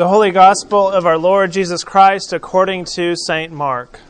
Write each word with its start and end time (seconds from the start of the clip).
The 0.00 0.08
Holy 0.08 0.30
Gospel 0.30 0.88
of 0.88 1.04
our 1.04 1.18
Lord 1.18 1.52
Jesus 1.52 1.84
Christ 1.84 2.32
according 2.32 2.86
to 2.94 3.14
St. 3.14 3.52
Mark. 3.52 4.00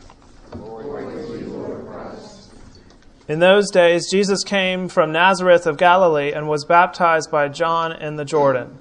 In 3.27 3.39
those 3.39 3.69
days, 3.69 4.09
Jesus 4.09 4.45
came 4.45 4.87
from 4.87 5.11
Nazareth 5.11 5.67
of 5.67 5.75
Galilee 5.75 6.31
and 6.31 6.47
was 6.47 6.63
baptized 6.63 7.29
by 7.29 7.49
John 7.49 7.91
in 7.91 8.15
the 8.15 8.23
Jordan. 8.23 8.77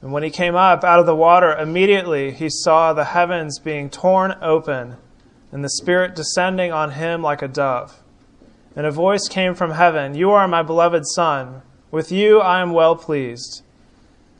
And 0.00 0.10
when 0.10 0.22
he 0.22 0.30
came 0.30 0.54
up 0.54 0.84
out 0.84 1.00
of 1.00 1.04
the 1.04 1.14
water, 1.14 1.54
immediately 1.54 2.30
he 2.30 2.48
saw 2.48 2.94
the 2.94 3.04
heavens 3.04 3.58
being 3.58 3.90
torn 3.90 4.36
open 4.40 4.96
and 5.52 5.62
the 5.62 5.68
Spirit 5.68 6.16
descending 6.16 6.72
on 6.72 6.92
him 6.92 7.20
like 7.20 7.42
a 7.42 7.46
dove. 7.46 8.02
And 8.74 8.86
a 8.86 8.90
voice 8.90 9.28
came 9.28 9.54
from 9.54 9.72
heaven 9.72 10.14
You 10.14 10.30
are 10.30 10.48
my 10.48 10.62
beloved 10.62 11.06
Son. 11.08 11.60
With 11.90 12.10
you 12.10 12.40
I 12.40 12.62
am 12.62 12.72
well 12.72 12.96
pleased. 12.96 13.64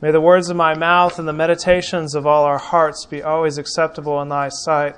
May 0.00 0.12
the 0.12 0.20
words 0.20 0.48
of 0.48 0.56
my 0.56 0.74
mouth 0.74 1.18
and 1.18 1.26
the 1.26 1.32
meditations 1.32 2.14
of 2.14 2.24
all 2.24 2.44
our 2.44 2.58
hearts 2.58 3.04
be 3.04 3.20
always 3.20 3.58
acceptable 3.58 4.22
in 4.22 4.28
thy 4.28 4.48
sight, 4.48 4.94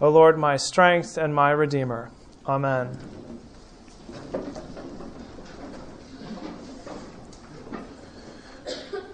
O 0.00 0.08
Lord, 0.08 0.38
my 0.38 0.56
strength 0.56 1.18
and 1.18 1.34
my 1.34 1.50
redeemer. 1.50 2.10
Amen. 2.46 2.96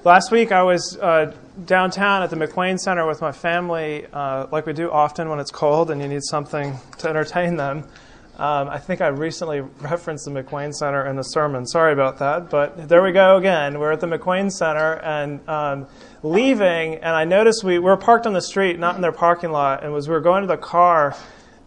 Last 0.05 0.31
week 0.31 0.53
I 0.53 0.63
was 0.63 0.97
uh, 0.99 1.35
downtown 1.65 2.23
at 2.23 2.31
the 2.31 2.37
McWane 2.37 2.79
Center 2.79 3.05
with 3.05 3.21
my 3.21 3.33
family, 3.33 4.07
uh, 4.13 4.47
like 4.53 4.67
we 4.67 4.73
do 4.73 4.89
often 4.89 5.29
when 5.29 5.41
it's 5.41 5.51
cold 5.51 5.91
and 5.91 6.01
you 6.01 6.07
need 6.07 6.23
something 6.23 6.79
to 6.99 7.09
entertain 7.09 7.57
them. 7.57 7.89
Um, 8.37 8.69
I 8.69 8.79
think 8.79 9.01
I 9.01 9.09
recently 9.09 9.61
referenced 9.61 10.25
the 10.25 10.33
McWane 10.33 10.75
Center 10.75 11.07
in 11.07 11.15
the 11.15 11.23
sermon. 11.23 11.65
Sorry 11.67 11.93
about 11.93 12.19
that, 12.19 12.51
but 12.51 12.89
there 12.89 13.01
we 13.01 13.13
go 13.13 13.37
again. 13.37 13.79
We're 13.79 13.93
at 13.93 14.01
the 14.01 14.09
McWane 14.09 14.51
Center 14.51 14.95
and 14.95 15.49
um, 15.49 15.87
leaving, 16.25 16.97
and 16.97 17.15
I 17.15 17.25
noticed 17.25 17.63
we, 17.63 17.79
we 17.79 17.85
were 17.85 17.97
parked 17.97 18.27
on 18.27 18.33
the 18.33 18.43
street, 18.43 18.81
not 18.81 18.97
in 18.97 19.03
their 19.03 19.13
parking 19.13 19.53
lot, 19.53 19.85
and 19.85 19.95
as 19.95 20.09
we 20.09 20.15
were 20.15 20.21
going 20.21 20.41
to 20.41 20.49
the 20.49 20.57
car, 20.57 21.15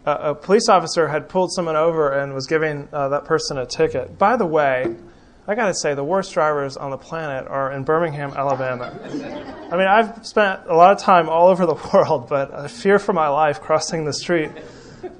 uh, 0.04 0.18
a 0.20 0.34
police 0.34 0.68
officer 0.68 1.08
had 1.08 1.30
pulled 1.30 1.54
someone 1.54 1.76
over 1.76 2.10
and 2.10 2.34
was 2.34 2.46
giving 2.46 2.86
uh, 2.92 3.08
that 3.08 3.24
person 3.24 3.56
a 3.56 3.64
ticket. 3.64 4.18
By 4.18 4.36
the 4.36 4.46
way, 4.46 4.94
I 5.46 5.54
got 5.54 5.68
to 5.68 5.74
say, 5.74 5.94
the 5.94 6.04
worst 6.04 6.34
drivers 6.34 6.76
on 6.76 6.90
the 6.90 6.98
planet 6.98 7.48
are 7.48 7.72
in 7.72 7.84
Birmingham, 7.84 8.32
Alabama. 8.36 8.92
I 9.72 9.76
mean, 9.78 9.86
I've 9.86 10.26
spent 10.26 10.60
a 10.66 10.76
lot 10.76 10.92
of 10.92 10.98
time 10.98 11.30
all 11.30 11.48
over 11.48 11.64
the 11.64 11.74
world, 11.94 12.28
but 12.28 12.52
I 12.52 12.68
fear 12.68 12.98
for 12.98 13.14
my 13.14 13.28
life 13.28 13.62
crossing 13.62 14.04
the 14.04 14.12
street 14.12 14.50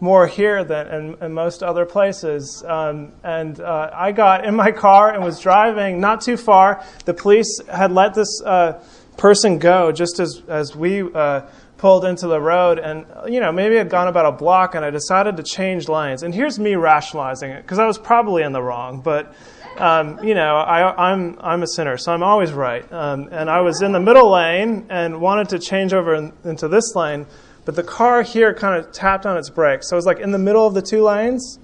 more 0.01 0.27
here 0.27 0.65
than 0.65 0.87
in, 0.89 1.23
in 1.23 1.33
most 1.33 1.63
other 1.63 1.85
places. 1.85 2.65
Um, 2.67 3.13
and 3.23 3.61
uh, 3.61 3.91
I 3.93 4.13
got 4.13 4.45
in 4.45 4.55
my 4.55 4.73
car 4.73 5.13
and 5.13 5.23
was 5.23 5.41
driving 5.41 6.01
not 6.01 6.21
too 6.21 6.37
far. 6.37 6.85
The 7.05 7.15
police 7.15 7.61
had 7.71 7.93
let 7.93 8.15
this 8.15 8.43
uh, 8.45 8.83
person 9.17 9.59
go 9.59 9.93
just 9.93 10.21
as, 10.21 10.43
as 10.49 10.77
we 10.77 11.03
uh, 11.03 11.43
pulled 11.77 12.05
into 12.05 12.27
the 12.27 12.41
road. 12.41 12.79
And, 12.79 13.07
you 13.27 13.41
know, 13.41 13.53
maybe 13.53 13.79
I'd 13.79 13.91
gone 13.91 14.09
about 14.09 14.27
a 14.27 14.33
block 14.33 14.75
and 14.75 14.85
I 14.85 14.91
decided 14.91 15.37
to 15.37 15.43
change 15.43 15.89
lanes. 15.89 16.23
And 16.23 16.35
here's 16.35 16.59
me 16.59 16.75
rationalizing 16.75 17.51
it 17.51 17.63
because 17.63 17.79
I 17.79 17.87
was 17.87 17.99
probably 17.99 18.43
in 18.43 18.53
the 18.53 18.63
wrong. 18.63 19.01
But 19.01 19.35
um, 19.79 20.23
you 20.25 20.35
know, 20.35 20.57
I, 20.57 20.91
am 20.91 20.99
I'm, 20.99 21.39
I'm 21.41 21.63
a 21.63 21.67
sinner, 21.67 21.97
so 21.97 22.13
I'm 22.13 22.23
always 22.23 22.53
right. 22.53 22.91
Um, 22.93 23.29
and 23.31 23.49
I 23.49 23.61
was 23.61 23.81
in 23.81 23.93
the 23.93 24.01
middle 24.01 24.31
lane 24.31 24.87
and 24.91 25.21
wanted 25.21 25.51
to 25.51 25.59
change 25.61 25.93
over 25.93 26.17
in, 26.17 26.33
into 26.45 26.67
this 26.67 26.97
lane, 26.97 27.27
but 27.69 27.77
the 27.77 27.83
car 27.83 28.23
here 28.23 28.55
kind 28.55 28.83
of 28.83 28.93
tapped 28.93 29.27
on 29.27 29.37
its 29.37 29.51
brakes. 29.51 29.91
So 29.91 29.97
I 29.97 29.99
was 29.99 30.07
like 30.07 30.21
in 30.21 30.31
the 30.31 30.39
middle 30.39 30.67
of 30.67 30.73
the 30.73 30.81
two 30.81 31.03
lanes 31.03 31.59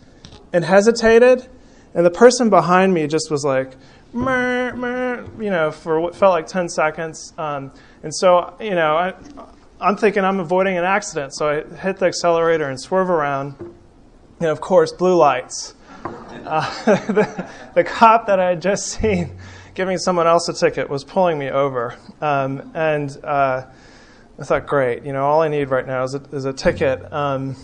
and 0.53 0.63
hesitated, 0.63 1.49
and 1.95 2.05
the 2.05 2.11
person 2.11 2.51
behind 2.51 2.93
me 2.93 3.07
just 3.07 3.31
was 3.31 3.43
like, 3.43 3.75
meh, 4.13 4.73
meh, 4.73 5.23
you 5.41 5.49
know, 5.49 5.71
for 5.71 5.99
what 5.99 6.15
felt 6.15 6.33
like 6.33 6.47
10 6.47 6.69
seconds. 6.69 7.33
Um, 7.39 7.73
and 8.03 8.15
so, 8.15 8.55
you 8.61 8.75
know, 8.75 8.95
I, 8.99 9.15
I'm 9.81 9.97
thinking 9.97 10.27
I'm 10.27 10.41
avoiding 10.41 10.77
an 10.77 10.85
accident, 10.85 11.35
so 11.35 11.49
I 11.49 11.77
hit 11.77 11.97
the 11.97 12.05
accelerator 12.05 12.69
and 12.69 12.79
swerve 12.79 13.09
around. 13.09 13.55
And 14.41 14.51
of 14.51 14.61
course, 14.61 14.93
blue 14.93 15.17
lights. 15.17 15.75
Uh, 16.05 16.85
the, 17.07 17.49
the, 17.77 17.83
cop 17.83 18.27
that 18.27 18.39
I 18.39 18.51
had 18.51 18.61
just 18.61 18.89
seen 18.89 19.39
giving 19.73 19.97
someone 19.97 20.27
else 20.27 20.51
a 20.51 20.53
ticket 20.53 20.91
was 20.91 21.03
pulling 21.03 21.39
me 21.39 21.49
over. 21.49 21.97
Um, 22.21 22.73
and 22.75 23.17
uh, 23.25 23.65
I 24.39 24.45
thought, 24.45 24.67
great, 24.67 25.05
you 25.05 25.13
know, 25.13 25.25
all 25.25 25.43
I 25.43 25.49
need 25.49 25.71
right 25.71 25.87
now 25.87 26.03
is 26.03 26.15
a, 26.15 26.23
is 26.33 26.45
a 26.45 26.53
ticket, 26.53 27.13
um, 27.13 27.57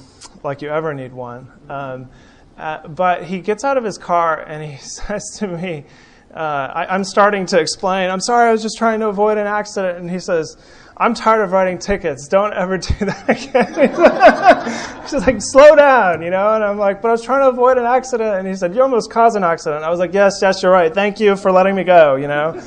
like 0.44 0.62
you 0.62 0.68
ever 0.68 0.94
need 0.94 1.12
one. 1.12 1.50
Um, 1.68 2.08
uh, 2.56 2.86
but 2.86 3.24
he 3.24 3.40
gets 3.40 3.64
out 3.64 3.76
of 3.76 3.84
his 3.84 3.98
car 3.98 4.40
and 4.40 4.62
he 4.70 4.76
says 4.80 5.24
to 5.38 5.48
me, 5.48 5.84
uh, 6.32 6.38
I, 6.38 6.94
I'm 6.94 7.02
starting 7.02 7.46
to 7.46 7.58
explain, 7.58 8.08
I'm 8.08 8.20
sorry, 8.20 8.48
I 8.48 8.52
was 8.52 8.62
just 8.62 8.78
trying 8.78 9.00
to 9.00 9.08
avoid 9.08 9.36
an 9.36 9.48
accident. 9.48 9.98
And 9.98 10.08
he 10.08 10.20
says, 10.20 10.56
I'm 10.96 11.14
tired 11.14 11.42
of 11.42 11.50
writing 11.50 11.78
tickets. 11.78 12.28
Don't 12.28 12.52
ever 12.52 12.78
do 12.78 13.06
that 13.06 13.28
again. 13.28 15.02
She's 15.08 15.26
like, 15.26 15.36
slow 15.40 15.74
down, 15.74 16.22
you 16.22 16.30
know? 16.30 16.54
And 16.54 16.62
I'm 16.62 16.78
like, 16.78 17.02
but 17.02 17.08
I 17.08 17.12
was 17.12 17.22
trying 17.22 17.40
to 17.40 17.48
avoid 17.48 17.78
an 17.78 17.86
accident. 17.86 18.38
And 18.38 18.46
he 18.46 18.54
said, 18.54 18.76
you 18.76 18.82
almost 18.82 19.10
caused 19.10 19.36
an 19.36 19.42
accident. 19.42 19.82
I 19.82 19.90
was 19.90 19.98
like, 19.98 20.12
yes, 20.12 20.38
yes, 20.40 20.62
you're 20.62 20.70
right. 20.70 20.94
Thank 20.94 21.18
you 21.18 21.34
for 21.34 21.50
letting 21.50 21.74
me 21.74 21.82
go, 21.82 22.14
you 22.14 22.28
know? 22.28 22.62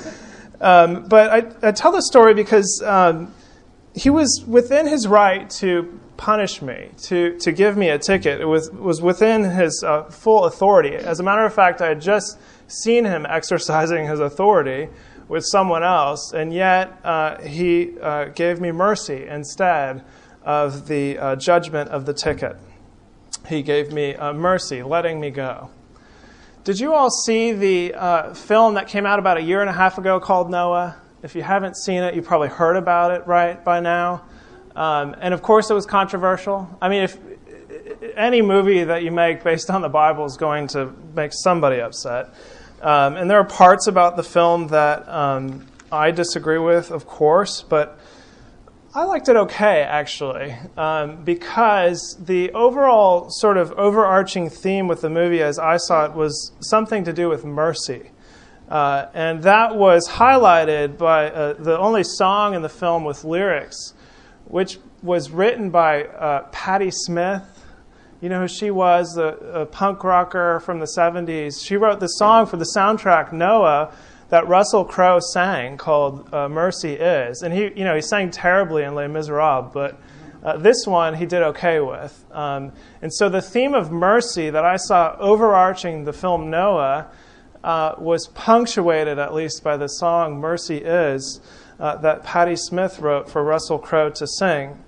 Um, 0.60 1.06
but 1.08 1.30
I, 1.30 1.68
I, 1.68 1.72
tell 1.72 1.92
this 1.92 2.08
story 2.08 2.34
because 2.34 2.82
um, 2.86 3.34
he 3.96 4.10
was 4.10 4.44
within 4.48 4.88
his 4.88 5.08
right 5.08 5.50
to 5.50 6.00
punish 6.18 6.62
me, 6.62 6.90
to, 7.04 7.38
to 7.40 7.52
give 7.52 7.78
me 7.78 7.90
a 7.90 8.00
ticket. 8.00 8.42
It 8.42 8.46
was, 8.46 8.72
was 8.72 9.02
within 9.02 9.44
his 9.44 9.84
uh, 9.86 10.04
full 10.04 10.46
authority. 10.46 10.96
As 10.96 11.20
a 11.20 11.24
matter 11.24 11.46
of 11.46 11.54
fact, 11.54 11.82
I 11.82 11.90
had 11.90 12.02
just 12.02 12.40
seen 12.68 13.06
him 13.06 13.26
exercising 13.28 14.08
his 14.08 14.20
authority 14.20 14.90
with 15.28 15.46
someone 15.46 15.84
else, 15.84 16.34
and 16.34 16.54
yet 16.54 17.00
uh, 17.04 17.42
he 17.42 17.98
uh, 18.00 18.26
gave 18.26 18.60
me 18.60 18.72
mercy 18.72 19.26
instead 19.28 20.04
of 20.44 20.88
the 20.88 21.18
uh, 21.18 21.36
judgment 21.36 21.90
of 21.90 22.06
the 22.06 22.14
ticket. 22.14 22.58
He 23.48 23.62
gave 23.62 23.92
me 23.92 24.16
uh, 24.16 24.34
mercy, 24.34 24.84
letting 24.84 25.20
me 25.20 25.30
go. 25.30 25.70
Did 26.64 26.80
you 26.80 26.94
all 26.94 27.10
see 27.10 27.52
the 27.52 27.94
uh, 27.94 28.34
film 28.34 28.76
that 28.76 28.88
came 28.88 29.06
out 29.06 29.20
about 29.20 29.38
a 29.38 29.42
year 29.42 29.62
and 29.62 29.70
a 29.70 29.74
half 29.74 29.98
ago 29.98 30.20
called 30.20 30.50
Noah? 30.50 30.96
If 31.24 31.36
you 31.36 31.42
haven't 31.42 31.78
seen 31.78 32.04
it, 32.04 32.16
you 32.16 32.22
probably 32.22 32.50
heard 32.50 32.76
about 32.76 33.12
it, 33.12 33.26
right, 33.26 33.64
by 33.64 33.80
now. 33.80 34.26
Um, 34.76 35.16
and 35.22 35.34
of 35.34 35.42
course, 35.42 35.70
it 35.70 35.74
was 35.74 35.86
controversial. 35.86 36.70
I 36.82 36.90
mean, 36.90 37.04
if 37.04 37.18
any 38.18 38.42
movie 38.42 38.84
that 38.84 39.04
you 39.04 39.12
make 39.12 39.42
based 39.42 39.70
on 39.70 39.82
the 39.82 39.90
Bible 39.90 40.26
is 40.26 40.36
going 40.36 40.68
to 40.68 40.94
make 41.16 41.32
somebody 41.34 41.80
upset. 41.80 42.34
Um, 42.82 43.16
and 43.16 43.32
there 43.32 43.40
are 43.40 43.46
parts 43.46 43.88
about 43.88 44.18
the 44.18 44.24
film 44.24 44.68
that 44.68 45.08
um, 45.08 45.66
I 45.94 46.12
disagree 46.12 46.58
with, 46.58 46.92
of 46.92 47.08
course, 47.08 47.62
but 47.62 47.98
I 48.94 49.06
liked 49.06 49.30
it 49.30 49.38
okay, 49.38 49.82
actually, 49.82 50.54
um, 50.76 51.24
because 51.24 52.18
the 52.20 52.52
overall 52.52 53.30
sort 53.30 53.56
of 53.56 53.72
overarching 53.72 54.50
theme 54.50 54.90
with 54.90 55.00
the 55.00 55.10
movie, 55.10 55.42
as 55.42 55.58
I 55.58 55.78
saw 55.78 56.04
it, 56.04 56.14
was 56.14 56.52
something 56.60 57.06
to 57.06 57.14
do 57.14 57.30
with 57.30 57.46
mercy. 57.46 58.12
Uh, 58.74 59.08
and 59.14 59.44
that 59.44 59.76
was 59.76 60.10
highlighted 60.10 60.98
by 60.98 61.30
uh, 61.30 61.54
the 61.54 61.78
only 61.78 62.04
song 62.04 62.56
in 62.56 62.64
the 62.64 62.70
film 62.70 63.04
with 63.04 63.24
lyrics, 63.24 63.94
which 64.46 64.80
was 65.04 65.30
written 65.30 65.70
by 65.70 66.06
uh, 66.06 66.42
Patti 66.52 66.90
Smith, 66.90 67.44
you 68.20 68.30
know 68.30 68.40
who 68.40 68.48
she 68.48 68.72
was, 68.72 69.16
a, 69.16 69.28
a 69.28 69.66
punk 69.68 70.04
rocker 70.04 70.60
from 70.62 70.80
the 70.80 70.88
70s. 70.88 71.64
She 71.64 71.78
wrote 71.78 72.00
the 72.00 72.08
song 72.08 72.48
for 72.48 72.58
the 72.58 72.66
soundtrack 72.76 73.32
Noah 73.32 73.94
that 74.30 74.48
Russell 74.48 74.86
Crowe 74.86 75.20
sang 75.20 75.78
called 75.78 76.34
uh, 76.34 76.50
"Mercy 76.50 76.94
Is," 76.94 77.44
and 77.44 77.54
he, 77.54 77.72
you 77.76 77.84
know, 77.84 77.94
he 77.94 78.02
sang 78.02 78.32
terribly 78.32 78.82
in 78.82 78.96
Les 78.96 79.08
Miserables, 79.08 79.72
but 79.72 80.00
uh, 80.44 80.58
this 80.58 80.88
one 80.88 81.14
he 81.14 81.28
did 81.28 81.44
okay 81.44 81.80
with. 81.80 82.26
Um, 82.32 82.72
and 83.04 83.14
so 83.14 83.30
the 83.30 83.40
theme 83.40 83.76
of 83.76 83.92
mercy 83.92 84.50
that 84.50 84.66
I 84.66 84.78
saw 84.78 85.16
overarching 85.20 86.06
the 86.06 86.14
film 86.14 86.50
Noah 86.50 87.12
uh, 87.64 87.96
was 87.98 88.28
punctuated 88.28 89.20
at 89.20 89.34
least 89.34 89.64
by 89.64 89.78
the 89.78 89.88
song 89.88 90.40
"Mercy 90.40 90.78
Is" 90.78 91.40
uh, 91.80 91.96
that 91.98 92.24
Patti 92.24 92.56
Smith 92.56 93.00
wrote 93.00 93.30
for 93.30 93.44
Russell 93.44 93.80
Crowe 93.80 94.10
to 94.12 94.28
sing. 94.28 94.84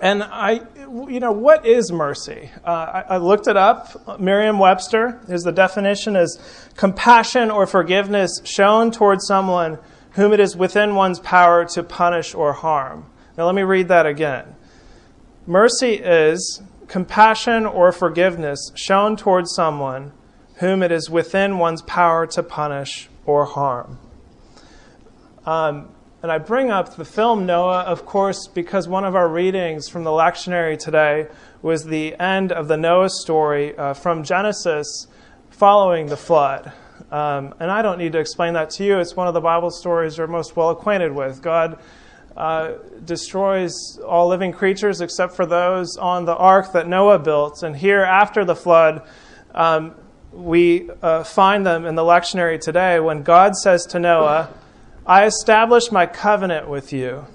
And 0.00 0.22
I, 0.22 0.62
you 0.76 1.20
know, 1.20 1.30
what 1.30 1.64
is 1.64 1.92
mercy? 1.92 2.50
Uh, 2.64 2.70
I, 3.08 3.14
I, 3.14 3.16
looked 3.18 3.46
it 3.46 3.56
up. 3.56 4.18
Merriam-Webster 4.18 5.20
is 5.28 5.44
the 5.44 5.52
definition 5.52 6.16
is 6.16 6.40
compassion 6.76 7.52
or 7.52 7.68
forgiveness 7.68 8.40
shown 8.42 8.90
towards 8.90 9.26
someone 9.26 9.78
whom 10.12 10.32
it 10.32 10.40
is 10.40 10.56
within 10.56 10.96
one's 10.96 11.20
power 11.20 11.64
to 11.66 11.84
punish 11.84 12.34
or 12.34 12.52
harm. 12.52 13.06
Now, 13.38 13.46
let 13.46 13.54
me 13.54 13.62
read 13.62 13.88
that 13.88 14.06
again. 14.06 14.56
Mercy 15.46 15.94
is 15.94 16.62
compassion 16.88 17.64
or 17.64 17.92
forgiveness 17.92 18.72
shown 18.74 19.16
towards 19.16 19.54
someone 19.54 20.12
whom 20.62 20.80
it 20.80 20.92
is 20.92 21.10
within 21.10 21.58
one's 21.58 21.82
power 21.82 22.24
to 22.24 22.40
punish 22.40 23.08
or 23.26 23.44
harm. 23.44 23.98
Um, 25.44 25.88
and 26.22 26.30
I 26.30 26.38
bring 26.38 26.70
up 26.70 26.94
the 26.94 27.04
film 27.04 27.46
Noah, 27.46 27.80
of 27.80 28.06
course, 28.06 28.46
because 28.46 28.86
one 28.86 29.04
of 29.04 29.16
our 29.16 29.28
readings 29.28 29.88
from 29.88 30.04
the 30.04 30.10
lectionary 30.10 30.78
today 30.78 31.26
was 31.62 31.82
the 31.82 32.14
end 32.14 32.52
of 32.52 32.68
the 32.68 32.76
Noah 32.76 33.10
story 33.10 33.76
uh, 33.76 33.92
from 33.94 34.22
Genesis 34.22 35.08
following 35.50 36.06
the 36.06 36.16
flood. 36.16 36.72
Um, 37.10 37.56
and 37.58 37.68
I 37.68 37.82
don't 37.82 37.98
need 37.98 38.12
to 38.12 38.20
explain 38.20 38.54
that 38.54 38.70
to 38.70 38.84
you. 38.84 39.00
It's 39.00 39.16
one 39.16 39.26
of 39.26 39.34
the 39.34 39.40
Bible 39.40 39.72
stories 39.72 40.16
you're 40.16 40.28
most 40.28 40.54
well 40.54 40.70
acquainted 40.70 41.10
with. 41.10 41.42
God 41.42 41.80
uh, 42.36 42.74
destroys 43.04 43.98
all 44.06 44.28
living 44.28 44.52
creatures 44.52 45.00
except 45.00 45.34
for 45.34 45.44
those 45.44 45.96
on 45.96 46.24
the 46.24 46.36
ark 46.36 46.72
that 46.72 46.86
Noah 46.86 47.18
built. 47.18 47.64
And 47.64 47.74
here, 47.74 48.02
after 48.02 48.44
the 48.44 48.54
flood, 48.54 49.02
um, 49.56 49.96
we 50.32 50.90
uh, 51.02 51.24
find 51.24 51.66
them 51.66 51.84
in 51.84 51.94
the 51.94 52.02
lectionary 52.02 52.60
today 52.60 52.98
when 52.98 53.22
God 53.22 53.54
says 53.54 53.84
to 53.86 53.98
Noah, 53.98 54.50
I 55.06 55.26
establish 55.26 55.92
my 55.92 56.06
covenant 56.06 56.68
with 56.68 56.92
you, 56.92 57.26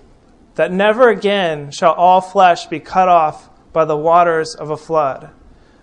that 0.55 0.71
never 0.71 1.09
again 1.09 1.71
shall 1.71 1.93
all 1.93 2.21
flesh 2.21 2.65
be 2.67 2.79
cut 2.79 3.07
off 3.07 3.49
by 3.71 3.85
the 3.85 3.97
waters 3.97 4.55
of 4.55 4.71
a 4.71 4.77
flood, 4.77 5.29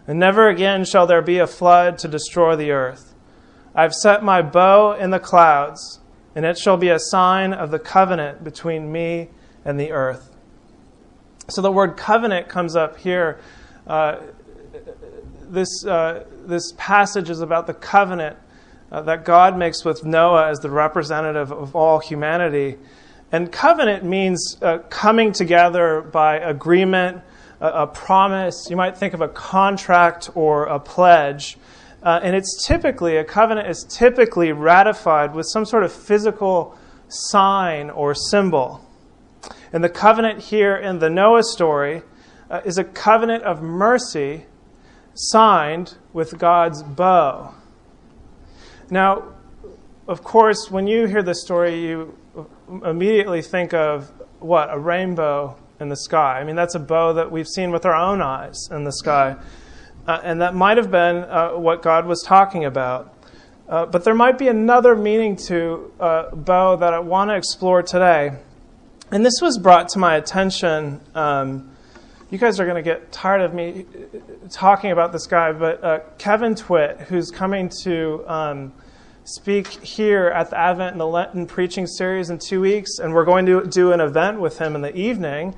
and 0.07 0.19
never 0.19 0.49
again 0.49 0.85
shall 0.85 1.07
there 1.07 1.23
be 1.23 1.39
a 1.39 1.47
flood 1.47 1.99
to 1.99 2.09
destroy 2.09 2.57
the 2.57 2.73
earth. 2.73 3.15
I've 3.75 3.95
set 3.95 4.25
my 4.25 4.43
bow 4.43 4.93
in 4.93 5.11
the 5.11 5.21
clouds, 5.21 6.01
and 6.35 6.45
it 6.45 6.59
shall 6.59 6.77
be 6.77 6.89
a 6.89 6.99
sign 6.99 7.53
of 7.53 7.71
the 7.71 7.79
covenant 7.79 8.43
between 8.43 8.91
me 8.91 9.29
and 9.65 9.79
the 9.79 9.93
earth. 9.93 10.35
So 11.49 11.61
the 11.61 11.71
word 11.71 11.97
covenant 11.97 12.49
comes 12.49 12.75
up 12.75 12.99
here. 12.99 13.39
Uh, 13.87 14.17
this, 15.55 15.85
uh, 15.87 16.25
this 16.47 16.73
passage 16.77 17.31
is 17.31 17.41
about 17.41 17.67
the 17.67 17.75
covenant 17.75 18.37
uh, 18.93 19.01
that 19.03 19.25
God 19.25 19.57
makes 19.57 19.85
with 19.85 20.05
Noah 20.05 20.49
as 20.49 20.59
the 20.61 20.71
representative 20.71 21.51
of 21.51 21.75
all 21.75 21.99
humanity. 21.99 22.79
And 23.33 23.51
covenant 23.51 24.05
means 24.05 24.57
uh, 24.63 24.79
coming 24.91 25.33
together 25.33 26.03
by 26.03 26.37
agreement, 26.37 27.23
a, 27.61 27.69
a, 27.69 27.87
promise. 27.87 28.69
You 28.71 28.77
might 28.77 28.97
think 28.97 29.15
of 29.15 29.21
a 29.21 29.29
contract 29.29 30.31
or 30.35 30.67
a 30.67 30.79
pledge. 30.79 31.57
Uh, 32.03 32.21
and 32.23 32.37
it's 32.37 32.67
typically, 32.67 33.17
a 33.17 33.25
covenant 33.25 33.69
is 33.69 33.85
typically 33.89 34.53
ratified 34.53 35.35
with 35.35 35.47
some 35.47 35.65
sort 35.65 35.85
of 35.85 35.93
physical 35.93 36.77
sign 37.09 37.91
or 37.91 38.15
symbol. 38.15 38.87
And 39.73 39.83
the 39.83 39.89
covenant 39.89 40.41
here 40.41 40.77
in 40.77 40.99
the 40.99 41.11
Noah 41.11 41.43
story 41.43 42.03
uh, 42.51 42.61
is 42.65 42.79
a 42.79 42.85
covenant 42.85 43.43
of 43.43 43.63
mercy 43.63 44.47
signed 45.15 45.97
with 46.13 46.39
God's 46.39 46.83
bow. 46.83 47.55
Now, 48.91 49.35
of 50.07 50.23
course, 50.23 50.71
when 50.71 50.87
you 50.87 51.07
hear 51.07 51.23
this 51.23 51.43
story, 51.43 51.81
you 51.81 52.17
immediately 52.85 53.43
think 53.43 53.73
of 53.73 54.13
what? 54.41 54.69
A 54.71 54.79
rainbow 54.79 55.57
in 55.81 55.89
the 55.89 55.97
sky. 55.97 56.41
I 56.41 56.45
mean, 56.45 56.57
that's 56.57 56.75
a 56.75 56.81
bow 56.81 57.15
that 57.15 57.31
we've 57.31 57.49
seen 57.49 57.71
with 57.71 57.87
our 57.87 57.95
own 57.95 58.21
eyes 58.21 58.69
in 58.71 58.85
the 58.85 58.93
sky. 58.93 59.37
Uh, 60.07 60.21
and 60.23 60.41
that 60.43 60.55
might 60.55 60.77
have 60.77 60.91
been 60.91 61.17
uh, 61.17 61.53
what 61.53 61.83
God 61.83 62.07
was 62.07 62.23
talking 62.23 62.65
about. 62.65 63.15
Uh, 63.67 63.87
but 63.87 64.05
there 64.05 64.15
might 64.15 64.37
be 64.37 64.49
another 64.49 64.95
meaning 64.95 65.37
to 65.37 65.91
uh, 65.99 66.35
bow 66.35 66.77
that 66.77 66.93
I 66.93 66.99
want 66.99 67.31
to 67.31 67.37
explore 67.37 67.83
today. 67.83 68.33
And 69.11 69.25
this 69.25 69.41
was 69.41 69.59
brought 69.59 69.89
to 69.91 69.99
my 69.99 70.17
attention. 70.17 71.01
Um, 71.15 71.74
you 72.35 72.41
guys 72.41 72.59
are 72.59 72.65
going 72.65 72.75
to 72.75 72.83
get 72.83 73.13
tired 73.13 73.43
of 73.43 73.55
me 73.55 73.87
talking 74.51 74.91
about 74.91 75.13
this 75.13 75.29
guy, 75.29 75.53
but 75.53 75.85
uh, 75.85 76.01
Kevin 76.19 76.57
Twit, 76.57 77.03
who's 77.03 77.31
coming 77.31 77.69
to 77.85 78.25
um, 78.27 78.73
speak 79.23 79.69
here 79.69 80.27
at 80.27 80.51
the 80.51 80.59
Advent 80.59 80.91
and 80.91 81.01
the 81.01 81.07
Lenten 81.07 81.47
preaching 81.47 81.87
series 81.87 82.31
in 82.31 82.41
two 82.41 82.61
weeks, 82.61 82.99
and 82.99 83.15
we're 83.15 83.25
going 83.25 83.47
to 83.47 83.65
do 83.65 83.93
an 83.93 84.01
event 84.01 84.41
with 84.41 84.59
him 84.59 84.75
in 84.75 84.81
the 84.81 84.93
evening. 84.97 85.55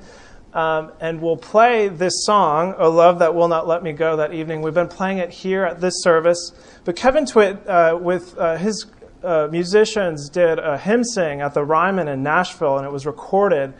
Um, 0.53 0.91
and 0.99 1.19
we'll 1.19 1.35
play 1.35 1.87
this 1.87 2.13
song, 2.25 2.75
"O 2.77 2.91
Love 2.91 3.17
That 3.19 3.33
Will 3.33 3.47
Not 3.47 3.67
Let 3.67 3.81
Me 3.81 3.91
Go," 3.91 4.17
that 4.17 4.35
evening. 4.35 4.61
We've 4.61 4.71
been 4.71 4.87
playing 4.87 5.17
it 5.17 5.31
here 5.31 5.63
at 5.63 5.81
this 5.81 6.03
service. 6.03 6.51
But 6.85 6.95
Kevin 6.95 7.25
Twit, 7.25 7.67
uh, 7.67 7.97
with 7.99 8.37
uh, 8.37 8.57
his 8.57 8.85
uh, 9.23 9.47
musicians, 9.49 10.29
did 10.29 10.59
a 10.59 10.77
hymn 10.77 11.03
sing 11.03 11.41
at 11.41 11.55
the 11.55 11.63
Ryman 11.63 12.07
in 12.07 12.21
Nashville, 12.21 12.77
and 12.77 12.85
it 12.85 12.91
was 12.91 13.07
recorded. 13.07 13.73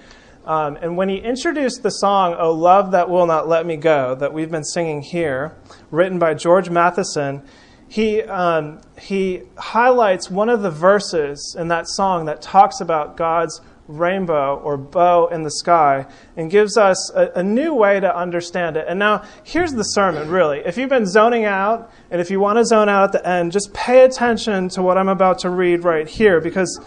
Um, 0.48 0.78
and 0.82 0.96
when 0.96 1.10
he 1.10 1.18
introduced 1.18 1.84
the 1.84 1.90
song, 1.90 2.34
Oh 2.40 2.54
Love 2.54 2.92
That 2.92 3.10
Will 3.10 3.26
Not 3.26 3.50
Let 3.50 3.66
Me 3.66 3.76
Go, 3.76 4.16
that 4.16 4.32
we've 4.32 4.50
been 4.50 4.64
singing 4.64 5.02
here, 5.02 5.58
written 5.92 6.20
by 6.20 6.36
George 6.36 6.70
Matheson, 6.70 7.44
he, 7.90 8.22
um, 8.24 8.80
he 8.98 9.42
highlights 9.58 10.32
one 10.32 10.48
of 10.48 10.62
the 10.62 10.72
verses 10.72 11.54
in 11.60 11.68
that 11.68 11.90
song 11.90 12.28
that 12.28 12.42
talks 12.42 12.80
about 12.80 13.18
God's 13.18 13.60
rainbow 13.90 14.56
or 14.64 14.78
bow 14.78 15.28
in 15.28 15.44
the 15.44 15.52
sky 15.52 16.06
and 16.38 16.50
gives 16.50 16.78
us 16.78 17.12
a, 17.14 17.32
a, 17.36 17.44
new 17.44 17.74
way 17.74 18.00
to 18.00 18.18
understand 18.18 18.78
it. 18.78 18.86
And 18.88 19.00
now, 19.00 19.24
here's 19.44 19.74
the 19.74 19.84
sermon, 19.84 20.30
really. 20.30 20.60
If 20.60 20.78
you've 20.78 20.90
been 20.90 21.06
zoning 21.06 21.44
out, 21.44 21.92
and 22.10 22.22
if 22.22 22.32
you 22.32 22.40
want 22.40 22.58
to 22.58 22.66
zone 22.66 22.88
out 22.88 23.04
at 23.04 23.12
the 23.12 23.28
end, 23.28 23.52
just 23.52 23.74
pay 23.74 24.06
attention 24.06 24.70
to 24.70 24.82
what 24.82 24.98
I'm 24.98 25.10
about 25.10 25.40
to 25.40 25.50
read 25.50 25.84
right 25.84 26.08
here 26.08 26.40
because 26.40 26.80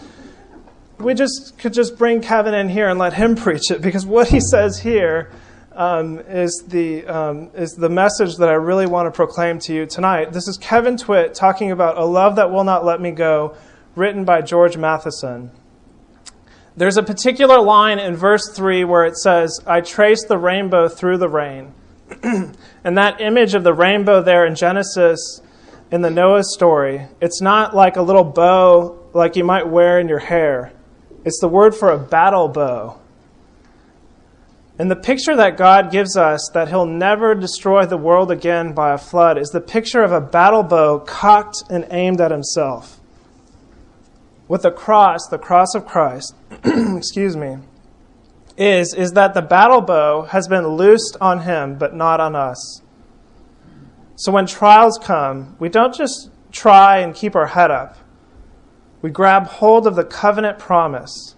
we 1.03 1.13
just 1.13 1.57
could 1.57 1.73
just 1.73 1.97
bring 1.97 2.21
Kevin 2.21 2.53
in 2.53 2.69
here 2.69 2.89
and 2.89 2.99
let 2.99 3.13
him 3.13 3.35
preach 3.45 3.71
it 3.71 3.81
because 3.81 4.05
what 4.05 4.27
he 4.27 4.39
says 4.39 4.79
here 4.79 5.31
um, 5.73 6.19
is 6.19 6.63
the 6.67 7.05
um, 7.05 7.49
is 7.53 7.73
the 7.73 7.89
message 7.89 8.37
that 8.37 8.49
I 8.49 8.53
really 8.53 8.85
want 8.85 9.07
to 9.07 9.11
proclaim 9.11 9.59
to 9.59 9.73
you 9.73 9.85
tonight. 9.85 10.33
This 10.33 10.47
is 10.47 10.57
Kevin 10.57 10.97
Twit 10.97 11.33
talking 11.33 11.71
about 11.71 11.97
a 11.97 12.05
love 12.05 12.35
that 12.35 12.51
will 12.51 12.63
not 12.63 12.83
let 12.85 12.99
me 12.99 13.11
go, 13.11 13.55
written 13.95 14.25
by 14.25 14.41
George 14.41 14.77
Matheson. 14.77 15.51
There's 16.75 16.97
a 16.97 17.03
particular 17.03 17.59
line 17.59 17.99
in 17.99 18.15
verse 18.15 18.51
three 18.53 18.83
where 18.83 19.05
it 19.05 19.17
says, 19.17 19.59
"I 19.65 19.81
trace 19.81 20.25
the 20.25 20.37
rainbow 20.37 20.87
through 20.87 21.17
the 21.17 21.29
rain," 21.29 21.73
and 22.23 22.97
that 22.97 23.21
image 23.21 23.55
of 23.55 23.63
the 23.63 23.73
rainbow 23.73 24.21
there 24.21 24.45
in 24.45 24.55
Genesis 24.55 25.41
in 25.91 26.01
the 26.01 26.09
Noah 26.09 26.43
story, 26.43 27.07
it's 27.19 27.41
not 27.41 27.75
like 27.75 27.97
a 27.97 28.01
little 28.01 28.23
bow 28.23 28.97
like 29.13 29.35
you 29.35 29.43
might 29.43 29.67
wear 29.67 29.99
in 29.99 30.07
your 30.07 30.19
hair. 30.19 30.71
It's 31.23 31.39
the 31.39 31.47
word 31.47 31.75
for 31.75 31.91
a 31.91 31.99
battle 31.99 32.47
bow. 32.47 32.99
And 34.79 34.89
the 34.89 34.95
picture 34.95 35.35
that 35.35 35.57
God 35.57 35.91
gives 35.91 36.17
us 36.17 36.49
that 36.53 36.69
He'll 36.69 36.87
never 36.87 37.35
destroy 37.35 37.85
the 37.85 37.97
world 37.97 38.31
again 38.31 38.73
by 38.73 38.93
a 38.93 38.97
flood 38.97 39.37
is 39.37 39.49
the 39.49 39.61
picture 39.61 40.01
of 40.01 40.11
a 40.11 40.21
battle 40.21 40.63
bow 40.63 40.99
cocked 40.99 41.63
and 41.69 41.85
aimed 41.91 42.19
at 42.19 42.31
Himself. 42.31 42.99
With 44.47 44.63
the 44.63 44.71
cross, 44.71 45.27
the 45.29 45.37
cross 45.37 45.75
of 45.75 45.85
Christ, 45.85 46.33
excuse 46.63 47.37
me, 47.37 47.57
is, 48.57 48.95
is 48.95 49.11
that 49.11 49.35
the 49.35 49.41
battle 49.41 49.81
bow 49.81 50.23
has 50.23 50.47
been 50.47 50.67
loosed 50.67 51.15
on 51.21 51.41
Him, 51.41 51.75
but 51.77 51.95
not 51.95 52.19
on 52.19 52.35
us. 52.35 52.81
So 54.15 54.31
when 54.31 54.47
trials 54.47 54.99
come, 55.01 55.55
we 55.59 55.69
don't 55.69 55.93
just 55.93 56.31
try 56.51 56.99
and 56.99 57.13
keep 57.13 57.35
our 57.35 57.47
head 57.47 57.69
up 57.69 57.97
we 59.01 59.09
grab 59.09 59.47
hold 59.47 59.87
of 59.87 59.95
the 59.95 60.05
covenant 60.05 60.59
promise. 60.59 61.35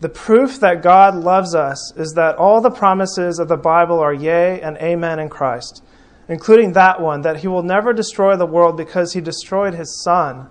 The 0.00 0.08
proof 0.08 0.60
that 0.60 0.82
God 0.82 1.14
loves 1.14 1.54
us 1.54 1.92
is 1.96 2.12
that 2.12 2.36
all 2.36 2.60
the 2.60 2.70
promises 2.70 3.38
of 3.38 3.48
the 3.48 3.56
Bible 3.56 3.98
are 3.98 4.12
yea 4.12 4.60
and 4.60 4.76
amen 4.78 5.18
in 5.18 5.28
Christ, 5.28 5.82
including 6.28 6.72
that 6.72 7.00
one 7.00 7.22
that 7.22 7.38
he 7.38 7.48
will 7.48 7.62
never 7.62 7.92
destroy 7.92 8.36
the 8.36 8.46
world 8.46 8.76
because 8.76 9.12
he 9.12 9.20
destroyed 9.20 9.74
his 9.74 10.02
son. 10.02 10.48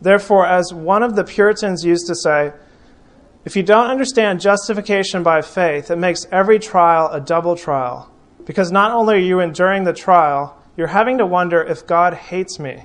Therefore, 0.00 0.46
as 0.46 0.72
one 0.72 1.02
of 1.02 1.14
the 1.14 1.24
Puritans 1.24 1.84
used 1.84 2.06
to 2.06 2.14
say, 2.14 2.52
if 3.44 3.56
you 3.56 3.62
don't 3.62 3.90
understand 3.90 4.40
justification 4.40 5.22
by 5.22 5.42
faith, 5.42 5.90
it 5.90 5.96
makes 5.96 6.26
every 6.30 6.58
trial 6.58 7.08
a 7.10 7.20
double 7.20 7.56
trial. 7.56 8.12
Because 8.44 8.70
not 8.70 8.92
only 8.92 9.14
are 9.14 9.18
you 9.18 9.40
enduring 9.40 9.84
the 9.84 9.92
trial, 9.92 10.56
you're 10.76 10.88
having 10.88 11.18
to 11.18 11.26
wonder 11.26 11.62
if 11.62 11.86
God 11.86 12.14
hates 12.14 12.58
me. 12.58 12.84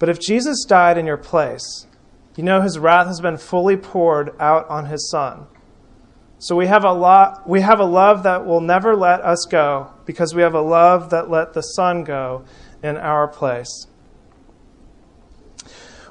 But 0.00 0.08
if 0.08 0.18
Jesus 0.18 0.64
died 0.64 0.98
in 0.98 1.06
your 1.06 1.18
place, 1.18 1.86
you 2.34 2.42
know 2.42 2.62
his 2.62 2.78
wrath 2.78 3.06
has 3.06 3.20
been 3.20 3.36
fully 3.36 3.76
poured 3.76 4.34
out 4.40 4.68
on 4.68 4.86
his 4.86 5.10
son. 5.10 5.46
So 6.38 6.56
we 6.56 6.68
have 6.68 6.84
a 6.84 6.92
lot 6.92 7.46
we 7.46 7.60
have 7.60 7.80
a 7.80 7.84
love 7.84 8.22
that 8.22 8.46
will 8.46 8.62
never 8.62 8.96
let 8.96 9.20
us 9.20 9.44
go 9.50 9.92
because 10.06 10.34
we 10.34 10.40
have 10.40 10.54
a 10.54 10.62
love 10.62 11.10
that 11.10 11.28
let 11.28 11.52
the 11.52 11.60
son 11.60 12.02
go 12.02 12.46
in 12.82 12.96
our 12.96 13.28
place. 13.28 13.86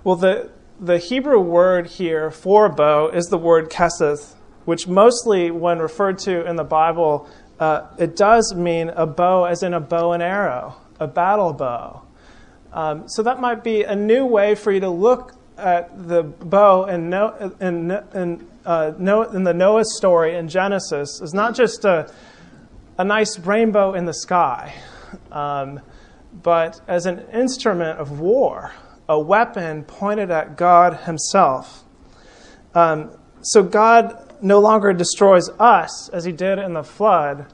Well 0.03 0.15
the 0.15 0.51
the 0.79 0.99
Hebrew 0.99 1.39
word 1.39 1.87
here 1.87 2.29
for 2.29 2.69
bow 2.69 3.09
is 3.09 3.25
the 3.25 3.39
word 3.39 3.71
keseth, 3.71 4.35
which 4.65 4.87
mostly 4.87 5.49
when 5.49 5.79
referred 5.79 6.19
to 6.19 6.47
in 6.47 6.57
the 6.57 6.63
Bible 6.63 7.27
uh, 7.59 7.87
it 7.97 8.15
does 8.15 8.53
mean 8.55 8.89
a 8.89 9.07
bow 9.07 9.45
as 9.45 9.63
in 9.63 9.73
a 9.73 9.81
bow 9.81 10.11
and 10.11 10.21
arrow, 10.21 10.75
a 10.99 11.07
battle 11.07 11.53
bow. 11.53 12.03
Um, 12.71 13.09
so 13.09 13.23
that 13.23 13.39
might 13.39 13.63
be 13.63 13.83
a 13.83 13.95
new 13.95 14.25
way 14.25 14.55
for 14.55 14.71
you 14.71 14.79
to 14.81 14.89
look 14.89 15.35
at 15.57 16.07
the 16.07 16.23
bow 16.23 16.85
in, 16.85 17.09
no, 17.09 17.53
in, 17.59 17.91
in, 18.13 18.47
uh, 18.65 18.93
in 19.33 19.43
the 19.43 19.53
Noah 19.53 19.85
story 19.85 20.35
in 20.35 20.47
Genesis 20.47 21.19
is 21.21 21.33
not 21.33 21.55
just 21.55 21.83
a, 21.83 22.11
a 22.97 23.03
nice 23.03 23.37
rainbow 23.39 23.93
in 23.93 24.05
the 24.05 24.13
sky, 24.13 24.73
um, 25.31 25.81
but 26.31 26.79
as 26.87 27.05
an 27.05 27.25
instrument 27.33 27.99
of 27.99 28.19
war, 28.19 28.71
a 29.07 29.19
weapon 29.19 29.83
pointed 29.83 30.29
at 30.29 30.55
God 30.55 31.05
Himself. 31.05 31.83
Um, 32.75 33.11
so 33.41 33.63
God 33.63 34.35
no 34.41 34.59
longer 34.59 34.93
destroys 34.93 35.49
us 35.59 36.09
as 36.09 36.23
He 36.23 36.31
did 36.31 36.59
in 36.59 36.73
the 36.73 36.83
flood, 36.83 37.47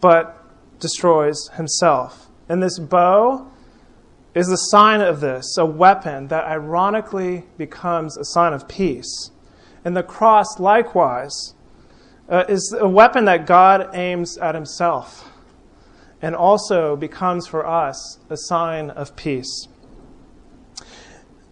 but 0.00 0.38
destroys 0.80 1.48
Himself. 1.56 2.28
And 2.48 2.62
this 2.62 2.78
bow 2.78 3.51
is 4.34 4.48
a 4.48 4.56
sign 4.56 5.00
of 5.00 5.20
this, 5.20 5.56
a 5.58 5.66
weapon 5.66 6.28
that 6.28 6.44
ironically 6.44 7.44
becomes 7.58 8.16
a 8.16 8.24
sign 8.24 8.52
of 8.52 8.66
peace. 8.66 9.30
And 9.84 9.96
the 9.96 10.02
cross, 10.02 10.58
likewise, 10.58 11.54
uh, 12.28 12.44
is 12.48 12.74
a 12.78 12.88
weapon 12.88 13.26
that 13.26 13.46
God 13.46 13.90
aims 13.94 14.38
at 14.38 14.54
himself 14.54 15.28
and 16.22 16.34
also 16.34 16.96
becomes 16.96 17.46
for 17.46 17.66
us 17.66 18.18
a 18.30 18.36
sign 18.36 18.90
of 18.90 19.14
peace. 19.16 19.66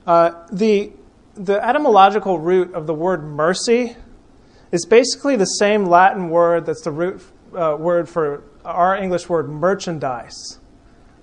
Uh, 0.07 0.47
the, 0.51 0.93
the 1.35 1.63
etymological 1.63 2.39
root 2.39 2.73
of 2.73 2.87
the 2.87 2.95
word 2.95 3.25
mercy 3.25 3.97
is 4.73 4.87
basically 4.87 5.37
the 5.37 5.45
same 5.45 5.85
Latin 5.85 6.31
word 6.31 6.65
that's 6.65 6.83
the 6.83 6.93
root 6.93 7.21
uh, 7.55 7.77
word 7.79 8.09
for 8.09 8.45
our 8.65 8.97
English 8.97 9.29
word 9.29 9.49
merchandise 9.49 10.60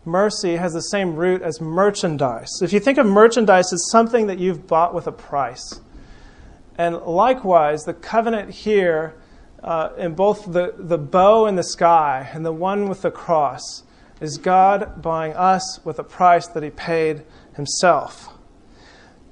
mercy 0.08 0.56
has 0.56 0.74
the 0.74 0.82
same 0.82 1.16
root 1.16 1.42
as 1.42 1.62
merchandise. 1.62 2.50
If 2.62 2.74
you 2.74 2.80
think 2.80 2.98
of 2.98 3.06
merchandise 3.06 3.72
as 3.72 3.88
something 3.92 4.28
that 4.28 4.40
you've 4.40 4.66
bought 4.66 4.96
with 4.96 5.06
a 5.06 5.12
price. 5.12 5.82
And 6.78 6.96
likewise, 6.98 7.84
the 7.84 7.94
covenant 7.94 8.52
here, 8.52 9.16
uh, 9.64 9.90
in 9.98 10.16
both 10.16 10.52
the, 10.52 10.74
the 10.78 10.98
bow 10.98 11.46
in 11.48 11.56
the 11.56 11.64
sky 11.64 12.30
and 12.34 12.46
the 12.46 12.54
one 12.54 12.88
with 12.88 13.02
the 13.02 13.12
cross, 13.12 13.84
is 14.22 14.38
God 14.38 15.02
buying 15.02 15.34
us 15.34 15.80
with 15.84 16.00
a 16.00 16.04
price 16.04 16.48
that 16.48 16.64
He 16.64 16.70
paid 16.70 17.24
Himself. 17.56 18.30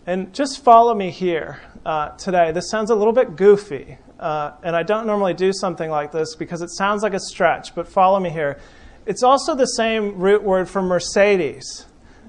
And 0.05 0.33
just 0.33 0.63
follow 0.63 0.93
me 0.93 1.09
here 1.09 1.59
uh, 1.85 2.09
today. 2.09 2.51
This 2.51 2.69
sounds 2.69 2.89
a 2.91 2.95
little 2.95 3.13
bit 3.13 3.35
goofy, 3.35 3.97
uh, 4.19 4.51
and 4.63 4.75
I 4.75 4.83
don't 4.83 5.07
normally 5.07 5.33
do 5.33 5.51
something 5.51 5.89
like 5.89 6.11
this 6.11 6.35
because 6.35 6.61
it 6.61 6.69
sounds 6.69 7.01
like 7.01 7.13
a 7.13 7.19
stretch, 7.19 7.73
but 7.73 7.87
follow 7.87 8.19
me 8.19 8.29
here. 8.29 8.59
It's 9.05 9.21
also 9.21 9.53
the 9.53 9.67
same 9.67 10.17
root 10.17 10.41
word 10.41 10.67
for 10.67 10.81
Mercedes, 10.81 11.85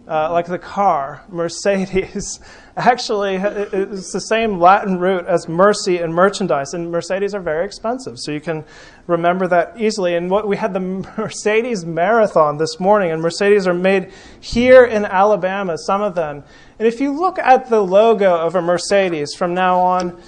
uh, 0.06 0.30
like 0.30 0.44
the 0.44 0.58
car, 0.58 1.24
Mercedes. 1.30 2.38
Actually, 2.76 3.36
it's 3.36 4.12
the 4.12 4.20
same 4.20 4.60
Latin 4.60 4.98
root 4.98 5.24
as 5.24 5.48
mercy 5.48 5.96
and 5.96 6.14
merchandise, 6.14 6.74
and 6.74 6.90
Mercedes 6.90 7.34
are 7.34 7.40
very 7.40 7.64
expensive, 7.64 8.18
so 8.18 8.30
you 8.30 8.42
can 8.42 8.62
remember 9.06 9.48
that 9.48 9.80
easily. 9.80 10.16
And 10.16 10.30
what 10.30 10.46
we 10.46 10.58
had 10.58 10.74
the 10.74 10.80
Mercedes 11.16 11.86
Marathon 11.86 12.58
this 12.58 12.78
morning, 12.78 13.10
and 13.10 13.22
Mercedes 13.22 13.66
are 13.66 13.72
made 13.72 14.12
here 14.38 14.84
in 14.84 15.06
Alabama, 15.06 15.78
some 15.78 16.02
of 16.02 16.14
them. 16.14 16.44
And 16.78 16.86
if 16.86 17.00
you 17.00 17.18
look 17.18 17.38
at 17.38 17.70
the 17.70 17.80
logo 17.80 18.36
of 18.36 18.54
a 18.54 18.60
Mercedes 18.60 19.34
from 19.34 19.54
now 19.54 19.80
on, 19.80 20.20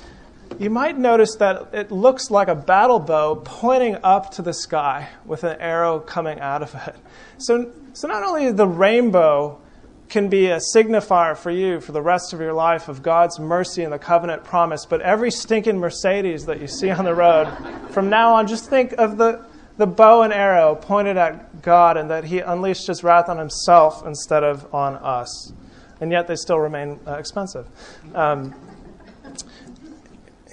you 0.58 0.70
might 0.70 0.98
notice 0.98 1.36
that 1.36 1.68
it 1.72 1.92
looks 1.92 2.30
like 2.30 2.48
a 2.48 2.54
battle 2.54 2.98
bow 2.98 3.36
pointing 3.44 3.96
up 4.02 4.32
to 4.32 4.42
the 4.42 4.52
sky 4.52 5.08
with 5.24 5.44
an 5.44 5.60
arrow 5.60 6.00
coming 6.00 6.40
out 6.40 6.62
of 6.62 6.74
it. 6.74 6.96
So, 7.38 7.70
so 7.92 8.08
not 8.08 8.24
only 8.24 8.50
the 8.50 8.66
rainbow 8.66 9.60
can 10.08 10.28
be 10.28 10.46
a 10.46 10.58
signifier 10.74 11.36
for 11.36 11.50
you 11.50 11.80
for 11.80 11.92
the 11.92 12.02
rest 12.02 12.32
of 12.32 12.40
your 12.40 12.52
life 12.52 12.88
of 12.88 13.02
God's 13.02 13.38
mercy 13.38 13.84
and 13.84 13.92
the 13.92 13.98
covenant 13.98 14.42
promise, 14.42 14.86
but 14.86 15.00
every 15.02 15.30
stinking 15.30 15.78
Mercedes 15.78 16.46
that 16.46 16.60
you 16.60 16.66
see 16.66 16.90
on 16.90 17.04
the 17.04 17.14
road, 17.14 17.46
from 17.90 18.08
now 18.08 18.34
on, 18.34 18.46
just 18.46 18.68
think 18.68 18.92
of 18.92 19.18
the, 19.18 19.44
the 19.76 19.86
bow 19.86 20.22
and 20.22 20.32
arrow 20.32 20.74
pointed 20.74 21.16
at 21.16 21.62
God 21.62 21.96
and 21.96 22.10
that 22.10 22.24
He 22.24 22.40
unleashed 22.40 22.86
His 22.86 23.04
wrath 23.04 23.28
on 23.28 23.38
Himself 23.38 24.04
instead 24.06 24.42
of 24.42 24.74
on 24.74 24.96
us. 24.96 25.52
And 26.00 26.10
yet 26.10 26.26
they 26.26 26.36
still 26.36 26.58
remain 26.58 26.98
uh, 27.06 27.14
expensive. 27.14 27.66
Um, 28.14 28.54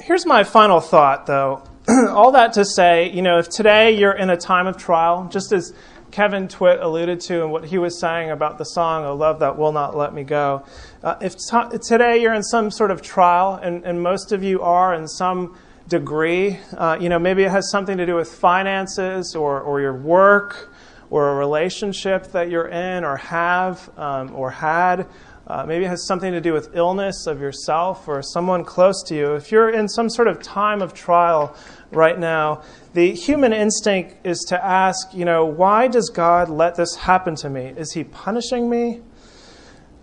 here's 0.05 0.25
my 0.25 0.43
final 0.43 0.79
thought, 0.79 1.25
though. 1.25 1.63
All 2.09 2.31
that 2.33 2.53
to 2.53 2.63
say, 2.63 3.11
you 3.11 3.23
know, 3.23 3.39
if 3.39 3.49
today 3.49 3.97
you're 3.97 4.13
in 4.13 4.29
a 4.29 4.37
time 4.37 4.67
of 4.67 4.77
trial, 4.77 5.27
just 5.31 5.51
as 5.51 5.73
Kevin 6.11 6.47
Twit 6.47 6.79
alluded 6.79 7.19
to 7.21 7.41
and 7.41 7.51
what 7.51 7.65
he 7.65 7.79
was 7.79 7.99
saying 7.99 8.29
about 8.29 8.59
the 8.59 8.65
song, 8.65 9.03
A 9.03 9.13
Love 9.13 9.39
That 9.39 9.57
Will 9.57 9.71
Not 9.71 9.97
Let 9.97 10.13
Me 10.13 10.23
Go, 10.23 10.63
uh, 11.03 11.15
if 11.21 11.35
t- 11.35 11.77
today 11.87 12.21
you're 12.21 12.35
in 12.35 12.43
some 12.43 12.69
sort 12.69 12.91
of 12.91 13.01
trial, 13.01 13.55
and, 13.55 13.83
and 13.83 13.99
most 13.99 14.31
of 14.31 14.43
you 14.43 14.61
are 14.61 14.93
in 14.93 15.07
some 15.07 15.57
degree, 15.87 16.59
uh, 16.77 16.97
you 17.01 17.09
know, 17.09 17.17
maybe 17.17 17.43
it 17.43 17.49
has 17.49 17.71
something 17.71 17.97
to 17.97 18.05
do 18.05 18.13
with 18.13 18.31
finances 18.31 19.35
or, 19.35 19.59
or 19.59 19.81
your 19.81 19.95
work 19.97 20.71
or 21.09 21.29
a 21.29 21.35
relationship 21.35 22.31
that 22.31 22.51
you're 22.51 22.67
in 22.67 23.03
or 23.03 23.17
have 23.17 23.89
um, 23.97 24.35
or 24.35 24.51
had. 24.51 25.07
Uh, 25.47 25.63
maybe 25.63 25.85
it 25.85 25.89
has 25.89 26.07
something 26.07 26.31
to 26.31 26.41
do 26.41 26.53
with 26.53 26.75
illness 26.75 27.27
of 27.27 27.39
yourself 27.39 28.07
or 28.07 28.23
someone 28.23 28.63
close 28.63 29.03
to 29.03 29.15
you. 29.15 29.35
If 29.35 29.51
you're 29.51 29.69
in 29.69 29.87
some 29.87 30.09
sort 30.09 30.27
of 30.27 30.41
time 30.41 30.81
of 30.81 30.95
trial 30.95 31.55
right 31.91 32.17
now, 32.17 32.63
the 32.93 33.13
human 33.13 33.53
instinct 33.53 34.25
is 34.25 34.39
to 34.49 34.65
ask, 34.65 35.13
you 35.13 35.23
know, 35.23 35.45
why 35.45 35.87
does 35.87 36.09
God 36.09 36.49
let 36.49 36.75
this 36.75 36.95
happen 36.95 37.35
to 37.35 37.49
me? 37.49 37.73
Is 37.77 37.91
He 37.93 38.03
punishing 38.03 38.71
me? 38.71 39.01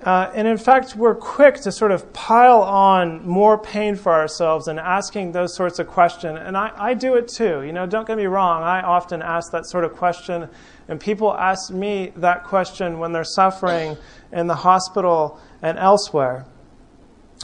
Uh, 0.05 0.31
and 0.35 0.49
in 0.49 0.59
fact, 0.59 0.97
we're 0.97 1.15
quick 1.15 1.57
to 1.57 1.71
sort 1.71 1.93
of 1.93 2.13
pile 2.13 2.63
on 2.63 3.25
more 3.27 3.57
pain 3.57 3.95
for 3.95 4.13
ourselves 4.13 4.67
and 4.67 4.81
asking 4.81 5.31
those 5.31 5.55
sorts 5.55 5.79
of 5.79 5.87
questions. 5.87 6.39
And 6.43 6.57
I, 6.57 6.73
I 6.77 6.95
do 6.95 7.15
it 7.15 7.29
too. 7.29 7.63
You 7.63 7.73
know, 7.73 7.87
don't 7.87 8.07
get 8.07 8.17
me 8.17 8.27
wrong. 8.27 8.63
I 8.65 8.83
often 8.83 9.23
ask 9.23 9.53
that 9.53 9.65
sort 9.67 9.85
of 9.85 9.93
question, 9.93 10.49
and 10.93 11.01
people 11.01 11.33
ask 11.33 11.71
me 11.71 12.13
that 12.17 12.45
question 12.45 12.99
when 12.99 13.13
they're 13.13 13.25
suffering 13.25 13.97
in 14.31 14.47
the 14.47 14.57
hospital 14.57 15.41
and 15.63 15.79
elsewhere. 15.79 16.45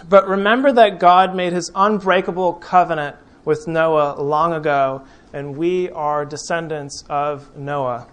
But 0.07 0.28
remember 0.28 0.71
that 0.71 1.00
God 1.00 1.35
made 1.35 1.55
his 1.55 1.73
unbreakable 1.75 2.52
covenant 2.52 3.17
with 3.47 3.67
Noah 3.67 4.21
long 4.21 4.52
ago, 4.52 5.02
and 5.33 5.57
we 5.57 5.88
are 5.88 6.26
descendants 6.26 7.05
of 7.09 7.57
Noah. 7.57 8.09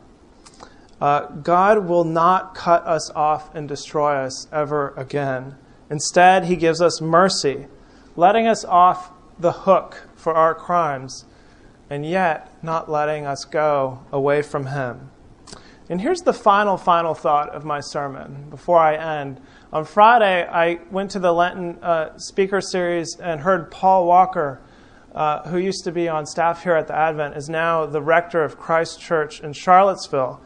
Uh, 1.02 1.26
God 1.26 1.86
will 1.86 2.06
not 2.06 2.56
cut 2.56 2.88
us 2.88 3.12
off 3.14 3.54
and 3.54 3.68
destroy 3.68 4.16
us 4.16 4.48
ever 4.54 4.94
again. 4.96 5.58
Instead, 5.90 6.46
he 6.46 6.56
gives 6.56 6.82
us 6.82 7.02
mercy, 7.02 7.68
letting 8.16 8.48
us 8.48 8.64
off 8.64 9.12
the 9.38 9.52
hook 9.52 10.08
for 10.16 10.34
our 10.34 10.56
crimes, 10.56 11.26
and 11.90 12.06
yet 12.06 12.50
not 12.64 12.90
letting 12.90 13.26
us 13.26 13.44
go 13.44 14.00
away 14.14 14.42
from 14.42 14.68
him. 14.68 15.12
And 15.88 16.02
here's 16.02 16.22
the 16.22 16.34
final, 16.34 16.78
final 16.78 17.14
thought 17.14 17.50
of 17.50 17.64
my 17.64 17.80
sermon 17.80 18.50
before 18.50 18.80
I 18.80 18.96
end. 18.96 19.40
On 19.72 19.86
Friday, 19.86 20.48
I 20.48 20.80
went 20.90 21.12
to 21.12 21.20
the 21.20 21.32
Lenten 21.32 21.78
uh, 21.84 22.18
speaker 22.18 22.60
series 22.60 23.16
and 23.20 23.42
heard 23.42 23.70
Paul 23.70 24.08
Walker, 24.08 24.62
uh, 25.14 25.48
who 25.48 25.58
used 25.58 25.84
to 25.84 25.92
be 25.92 26.10
on 26.10 26.26
staff 26.26 26.64
here 26.64 26.74
at 26.74 26.88
the 26.88 26.96
Advent, 26.96 27.38
is 27.38 27.50
now 27.50 27.86
the 27.86 28.02
rector 28.02 28.44
of 28.44 28.58
Christ 28.58 29.00
Church 29.00 29.42
in 29.42 29.54
Charlottesville. 29.54 30.42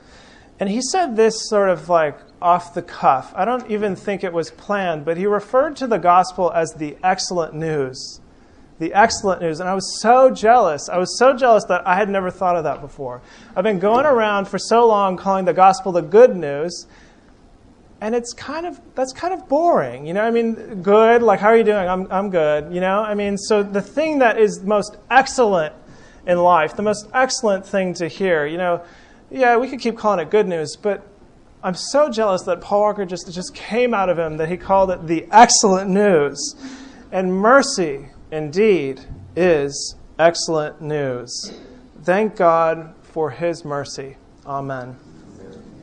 And 0.59 0.67
he 0.67 0.81
said 0.81 1.15
this 1.15 1.47
sort 1.47 1.69
of 1.69 1.87
like 1.87 2.19
off 2.41 2.73
the 2.73 2.81
cuff. 2.81 3.31
I 3.33 3.45
don't 3.45 3.71
even 3.71 3.95
think 3.95 4.25
it 4.25 4.33
was 4.33 4.51
planned, 4.51 5.05
but 5.05 5.15
he 5.15 5.25
referred 5.25 5.77
to 5.77 5.87
the 5.87 5.99
gospel 5.99 6.51
as 6.51 6.73
the 6.73 6.97
excellent 7.01 7.53
news 7.53 8.19
the 8.79 8.93
excellent 8.93 9.41
news. 9.41 9.59
And 9.59 9.69
I 9.69 9.73
was 9.73 10.01
so 10.01 10.31
jealous. 10.31 10.89
I 10.89 10.97
was 10.97 11.17
so 11.17 11.35
jealous 11.35 11.65
that 11.65 11.85
I 11.85 11.95
had 11.95 12.09
never 12.09 12.31
thought 12.31 12.55
of 12.55 12.63
that 12.63 12.81
before. 12.81 13.21
I've 13.55 13.63
been 13.63 13.79
going 13.79 14.05
around 14.05 14.47
for 14.47 14.57
so 14.57 14.87
long 14.87 15.17
calling 15.17 15.45
the 15.45 15.53
gospel 15.53 15.91
the 15.91 16.01
good 16.01 16.35
news. 16.35 16.87
And 18.01 18.15
it's 18.15 18.31
kind 18.33 18.65
of 18.65 18.79
that's 18.95 19.11
kind 19.11 19.33
of 19.33 19.49
boring, 19.49 20.05
you 20.05 20.13
know. 20.13 20.23
I 20.23 20.31
mean, 20.31 20.81
good. 20.81 21.21
Like, 21.21 21.41
how 21.41 21.49
are 21.49 21.57
you 21.57 21.65
doing? 21.65 21.87
I'm 21.87 22.09
I'm 22.09 22.29
good. 22.29 22.73
You 22.73 22.79
know. 22.79 23.01
I 23.01 23.13
mean, 23.13 23.37
so 23.37 23.61
the 23.61 23.81
thing 23.81 24.19
that 24.19 24.39
is 24.39 24.63
most 24.63 24.95
excellent 25.11 25.75
in 26.25 26.37
life, 26.37 26.77
the 26.77 26.81
most 26.81 27.09
excellent 27.13 27.65
thing 27.65 27.93
to 27.95 28.07
hear, 28.07 28.45
you 28.45 28.57
know, 28.57 28.81
yeah, 29.29 29.57
we 29.57 29.67
could 29.67 29.81
keep 29.81 29.97
calling 29.97 30.19
it 30.19 30.31
good 30.31 30.47
news, 30.47 30.77
but 30.81 31.05
I'm 31.61 31.73
so 31.73 32.09
jealous 32.09 32.43
that 32.43 32.61
Paul 32.61 32.81
Walker 32.81 33.05
just 33.05 33.31
just 33.33 33.53
came 33.53 33.93
out 33.93 34.07
of 34.07 34.17
him 34.17 34.37
that 34.37 34.47
he 34.47 34.55
called 34.55 34.91
it 34.91 35.07
the 35.07 35.27
excellent 35.29 35.89
news, 35.89 36.55
and 37.11 37.33
mercy 37.33 38.07
indeed 38.31 39.01
is 39.35 39.95
excellent 40.17 40.81
news. 40.81 41.53
Thank 42.03 42.35
God 42.35 42.93
for 43.01 43.29
his 43.31 43.65
mercy. 43.65 44.17
Amen. 44.45 44.97